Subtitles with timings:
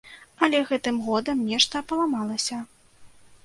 [0.47, 2.61] Але гэтым годам нешта паламалася.